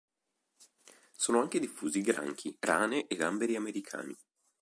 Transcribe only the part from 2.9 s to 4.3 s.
e gamberi americani.